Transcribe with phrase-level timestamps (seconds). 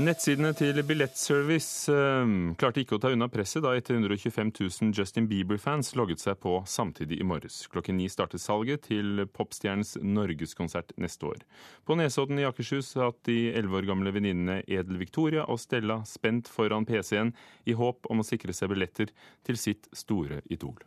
[0.00, 5.90] Nettsidene til Billettservice eh, klarte ikke å ta unna presset da 125 000 Justin Bieber-fans
[5.98, 7.58] logget seg på samtidig i morges.
[7.68, 11.42] Klokken ni startet salget til popstjernens norgeskonsert neste år.
[11.84, 16.48] På Nesodden i Akershus satt de elleve år gamle venninnene Edel Victoria og Stella spent
[16.48, 17.34] foran PC-en
[17.68, 19.12] i håp om å sikre seg billetter
[19.44, 20.78] til sitt store idol.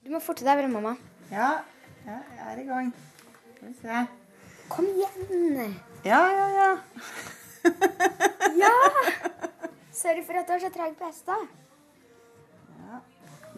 [0.00, 0.94] Du må forte deg mamma.
[1.28, 1.58] Ja,
[2.06, 2.88] ja, jeg er i gang.
[3.58, 4.00] Skal vi se.
[4.72, 5.76] Kom igjen.
[6.08, 6.72] Ja, ja, ja.
[8.58, 8.74] Ja!
[10.00, 11.36] Sorry for at du er så treg på hesta.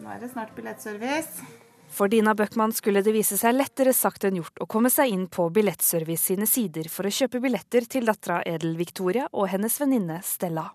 [0.03, 1.45] Nå er det snart billettservice.
[1.93, 5.27] For Dina Bøckmann skulle det vise seg lettere sagt enn gjort å komme seg inn
[5.29, 10.17] på Billettservice sine sider for å kjøpe billetter til dattera Edel Victoria og hennes venninne
[10.25, 10.65] Stella.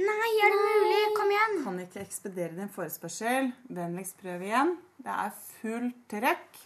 [0.00, 1.02] Nei, er det mulig?
[1.18, 1.58] Kom igjen.
[1.66, 3.52] Kan ikke ekspedere din forespørsel.
[3.68, 4.74] Vennligst prøv igjen.
[5.04, 6.62] Det er fullt trøkk,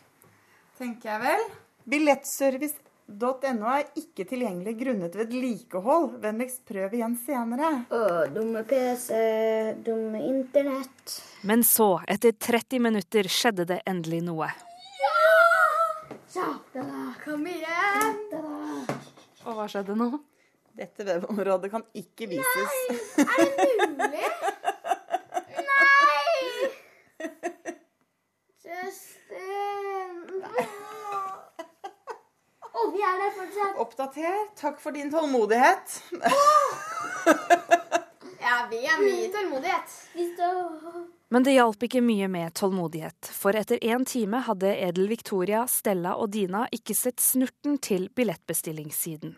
[0.79, 1.49] tenker jeg vel.
[3.09, 6.19] Billettservice.no er ikke tilgjengelig grunnet vedlikehold.
[6.21, 7.71] Vennligst prøv igjen senere.
[7.89, 9.17] Å, dumme PC,
[9.85, 11.15] dumme internett.
[11.49, 14.51] Men så, etter 30 minutter, skjedde det endelig noe.
[15.01, 16.49] Ja!
[17.25, 18.21] Kom igjen.
[19.49, 20.11] Og hva skjedde nå?
[20.79, 22.77] Dette webområdet kan ikke vises.
[23.17, 24.29] Nei, Er det mulig?
[25.73, 26.37] Nei!
[28.69, 30.21] Justin.
[32.79, 33.38] Å, vi er der fortsatt.
[33.79, 34.37] Oppdater.
[34.59, 36.03] Takk for din tålmodighet.
[38.49, 39.95] Ja, vi er mye tålmodighet.
[41.29, 46.15] Men det hjalp ikke mye med tålmodighet, for etter én time hadde Edel Victoria, Stella
[46.17, 49.35] og Dina ikke sett snurten til billettbestillingssiden.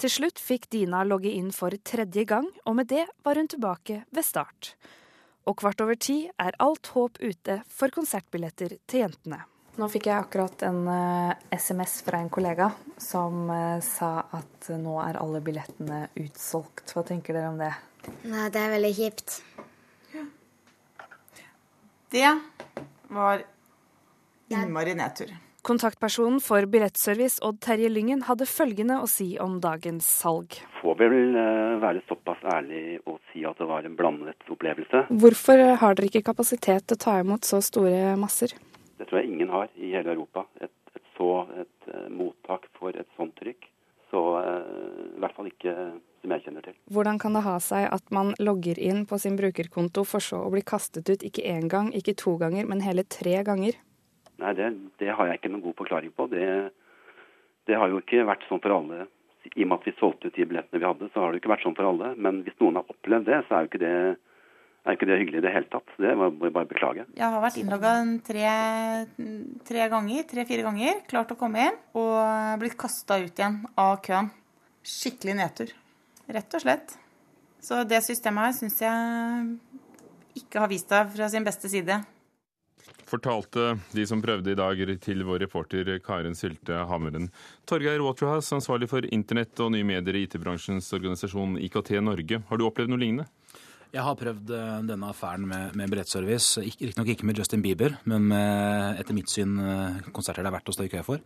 [0.00, 4.02] Til slutt fikk Dina logge inn for tredje gang, og med det var hun tilbake
[4.10, 4.74] ved start.
[5.46, 9.44] Og kvart over ti er alt håp ute for konsertbilletter til jentene.
[9.80, 10.82] Nå fikk jeg akkurat en
[11.48, 12.66] SMS fra en kollega
[13.00, 16.92] som eh, sa at nå er alle billettene utsolgt.
[16.92, 17.72] Hva tenker dere om det?
[18.28, 19.38] Nei, det er veldig kjipt.
[22.12, 22.28] Det
[23.08, 23.40] var
[24.52, 25.30] innmari nedtur.
[25.62, 30.58] Kontaktpersonen for Billettservice, Odd Terje Lyngen, hadde følgende å si om dagens salg.
[30.80, 35.06] Får vel eh, være såpass ærlig og si at det var en blandet opplevelse.
[35.22, 38.52] Hvorfor har dere ikke kapasitet til å ta imot så store masser?
[39.02, 40.44] Det tror jeg ingen har i hele Europa.
[40.62, 43.66] Et, et så et eh, mottak for et sånt trykk.
[44.12, 45.74] Så eh, i hvert fall ikke
[46.22, 46.76] som jeg kjenner til.
[46.94, 50.52] Hvordan kan det ha seg at man logger inn på sin brukerkonto for så å
[50.54, 53.80] bli kastet ut ikke én gang, ikke to ganger, men hele tre ganger?
[54.38, 54.70] Nei, det,
[55.02, 56.28] det har jeg ikke noen god forklaring på.
[56.30, 56.46] Det,
[57.66, 59.08] det har jo ikke vært sånn for alle.
[59.50, 61.42] I og med at vi solgte ut de billettene vi hadde, så har det jo
[61.42, 62.12] ikke vært sånn for alle.
[62.14, 63.96] Men hvis noen har opplevd det, så er jo ikke det,
[64.90, 65.92] er ikke det hyggelig i det hele tatt.
[66.02, 67.04] Det må jeg bare beklage.
[67.14, 67.92] Jeg har vært innlogga
[68.26, 68.46] tre,
[69.68, 74.32] tre ganger, tre-fire ganger, klart å komme inn, og blitt kasta ut igjen av køen.
[74.82, 75.70] Skikkelig nedtur.
[76.32, 76.96] Rett og slett.
[77.62, 82.00] Så det systemet her syns jeg ikke har vist seg fra sin beste side.
[83.06, 87.28] Fortalte de som prøvde i dag til vår reporter Karen Sylte Hammeren.
[87.68, 92.40] Torgeir Waterhouse, ansvarlig for internett og nye medier i IT-bransjens organisasjon IKT Norge.
[92.48, 93.28] Har du opplevd noe lignende?
[93.92, 96.62] Jeg har prøvd eh, denne affæren med, med billettservice.
[96.64, 100.72] Riktignok ikke med Justin Bieber, men med, etter mitt syn eh, konserter det er verdt
[100.72, 101.20] å stå i kø for.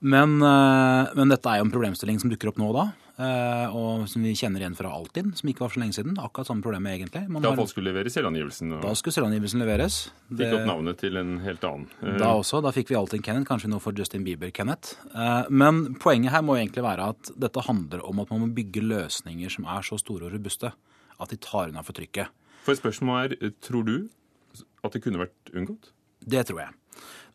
[0.00, 2.88] Men, eh, men, dette er jo en problemstilling som dukker opp nå og da,
[3.76, 6.14] og som vi kjenner igjen fra Altinn, som ikke var for så lenge siden.
[6.16, 7.26] Akkurat samme problemet, egentlig.
[7.28, 8.70] Man da har, folk skulle levere selvangivelsen?
[8.78, 8.80] Og...
[8.80, 9.98] Da skulle selvangivelsen leveres.
[10.30, 11.90] Fikk opp navnet til en helt annen.
[12.16, 12.62] Da også.
[12.64, 14.94] Da fikk vi Altinn Kenneth, kanskje noe for Justin Bieber-Kenneth.
[15.52, 19.52] Men poenget her må egentlig være at dette handler om at man må bygge løsninger
[19.52, 20.72] som er så store og robuste
[21.20, 22.32] at de tar unna for trykket.
[22.64, 23.96] For spørsmålet er, tror du
[24.84, 25.92] at det kunne vært unngått?
[26.20, 26.76] Det tror jeg.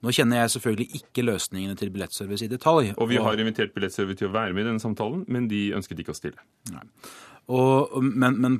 [0.05, 2.91] Nå kjenner jeg selvfølgelig ikke løsningene til Billettservice i detalj.
[3.01, 6.01] Og vi har invitert Billettservice til å være med i denne samtalen, men de ønsket
[6.03, 6.43] ikke å stille.
[7.53, 8.59] Og, men, men,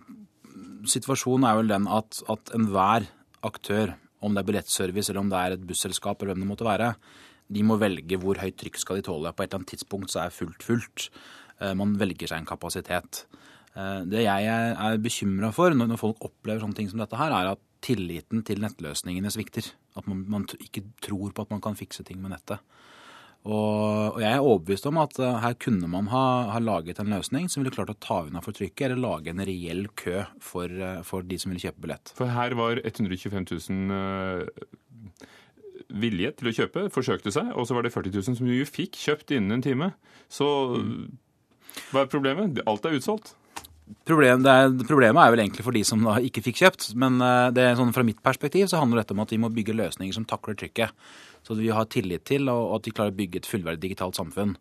[0.89, 3.07] situasjonen er vel den at, at enhver
[3.45, 6.65] aktør, om det er billettservice eller om det er et busselskap eller hvem det måtte
[6.65, 6.93] være,
[7.53, 9.33] de må velge hvor høyt trykk skal de tåle.
[9.33, 11.09] På et eller annet tidspunkt så er fullt fullt.
[11.77, 13.25] Man velger seg en kapasitet.
[13.75, 17.63] Det jeg er bekymra for når folk opplever sånne ting som dette her, er at
[17.85, 19.67] tilliten til nettløsningene svikter.
[19.99, 22.63] At man, man ikke tror på at man kan fikse ting med nettet.
[23.45, 27.11] Og, og jeg er overbevist om at uh, her kunne man ha, ha, laget en
[27.13, 30.71] løsning som ville klart å ta unna for trykket, eller lage en reell kø for,
[30.81, 32.13] uh, for, de som ville kjøpe billett.
[32.17, 35.21] For her var 125 000 uh,
[35.93, 38.97] vilje til å kjøpe, forsøkte seg, og så var det 40 000 som jo fikk
[38.97, 39.93] kjøpt innen en time.
[40.25, 40.47] Så
[41.91, 42.63] hva er problemet?
[42.65, 43.35] Alt er utsolgt.
[44.05, 46.87] Problem, er, problemet er vel egentlig for de som da ikke fikk kjøpt.
[46.97, 47.19] Men
[47.53, 50.25] det, sånn fra mitt perspektiv så handler dette om at vi må bygge løsninger som
[50.29, 50.93] takler trykket.
[51.45, 54.55] Så vi har tillit til og at vi klarer å bygge et fullverdig digitalt samfunn.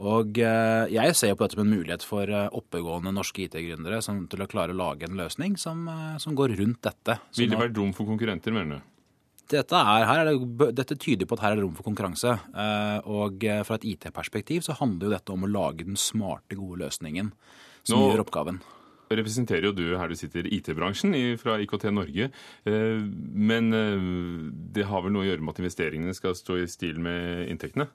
[0.00, 4.44] Og eh, jeg ser på dette som en mulighet for eh, oppegående norske IT-gründere til
[4.44, 7.18] å klare å lage en løsning som, eh, som går rundt dette.
[7.36, 8.86] Vil det være rom for konkurrenter, mener du?
[9.50, 12.36] dette, er, her er det, dette tyder på at her er det rom for konkurranse.
[12.54, 16.58] Eh, Og eh, fra et IT-perspektiv så handler jo dette om å lage den smarte,
[16.58, 17.32] gode løsningen
[17.90, 18.60] som Nå- gjør oppgaven.
[19.10, 22.30] representerer jo du her du sitter IT-bransjen fra IKT Norge.
[22.64, 23.00] Eh,
[23.34, 27.00] Men eh, det har vel noe å gjøre med at investeringene skal stå i stil
[27.02, 27.88] med inntektene?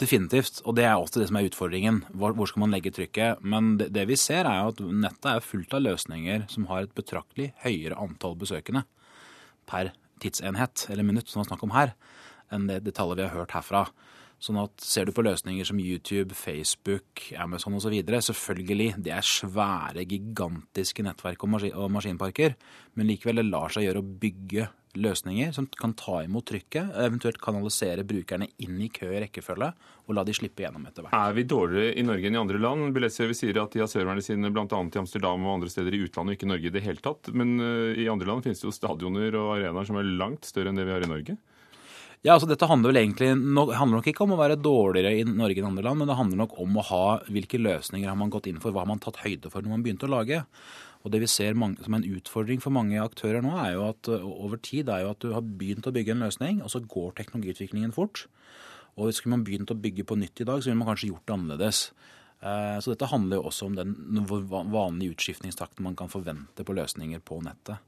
[0.00, 0.62] Definitivt.
[0.64, 1.98] Og det er også det som er utfordringen.
[2.16, 3.42] Hvor, hvor skal man legge trykket?
[3.44, 6.86] Men det, det vi ser er jo at nettet er fullt av løsninger som har
[6.86, 8.86] et betraktelig høyere antall besøkende
[9.68, 9.90] per
[10.20, 11.92] tidsenhet, eller minutt, som det er snakk om her,
[12.52, 13.84] enn det, det tallet vi har hørt herfra.
[14.40, 17.92] Sånn at Ser du på løsninger som YouTube, Facebook, Amazon osv.
[18.00, 22.56] Selvfølgelig, det er svære, gigantiske nettverk og, maskin og maskinparker.
[22.96, 27.38] Men likevel, det lar seg gjøre å bygge løsninger som kan ta imot trykket, eventuelt
[27.42, 29.68] kanalisere brukerne inn i kø i rekkefølge,
[30.08, 31.14] og la de slippe gjennom etter hvert.
[31.14, 32.88] Er vi dårligere i Norge enn i andre land?
[32.96, 34.66] Billettservice sier at de har serverne sine bl.a.
[34.66, 37.30] i Amsterdam og andre steder i utlandet, og ikke i Norge i det hele tatt.
[37.36, 40.72] Men eh, i andre land finnes det jo stadioner og arenaer som er langt større
[40.72, 41.38] enn det vi har i Norge.
[42.20, 45.62] Ja, altså Dette handler vel egentlig handler nok ikke om å være dårligere i Norge
[45.62, 48.50] enn andre land, men det handler nok om å ha hvilke løsninger har man gått
[48.50, 50.42] inn for, hva har man tatt høyde for når man begynte å lage.
[51.00, 54.10] Og Det vi ser mange, som en utfordring for mange aktører nå, er jo at
[54.12, 57.14] over tid er jo at du har begynt å bygge en løsning, og så går
[57.16, 58.26] teknologiutviklingen fort.
[59.00, 61.24] Og Skulle man begynt å bygge på nytt i dag, så ville man kanskje gjort
[61.24, 61.80] det annerledes.
[62.42, 63.96] Eh, Så dette handler jo også om den
[64.28, 67.80] vanlige utskiftningstakten man kan forvente på løsninger på nettet.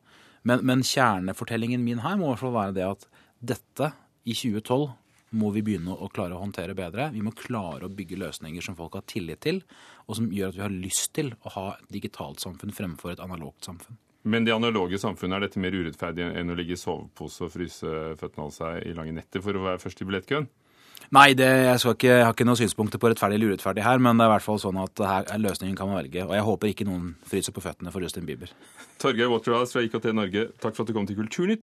[0.43, 3.06] Men, men kjernefortellingen min her må i hvert fall være det at
[3.44, 3.93] dette
[4.24, 4.90] i 2012
[5.32, 7.08] må vi begynne å klare å håndtere bedre.
[7.14, 9.62] Vi må klare å bygge løsninger som folk har tillit til,
[10.06, 13.22] og som gjør at vi har lyst til å ha et digitalt samfunn fremfor et
[13.24, 13.98] analogt samfunn.
[14.22, 17.94] Men det analoge samfunnet, er dette mer urettferdig enn å ligge i sovepose og fryse
[18.20, 20.46] føttene av seg i lange netter for å være først i billettkøen?
[21.12, 24.16] Nei, det, jeg, ikke, jeg har ikke noen synspunkter på rettferdig eller urettferdig her, men
[24.16, 26.22] det er i hvert fall sånn at her er løsningen kan man velge.
[26.24, 28.54] Og jeg håper ikke noen fryser på føttene for Justin Bieber.
[29.02, 31.60] Torgeir Waterhouse fra IKT Norge, takk for at du kom til Kulturnytt.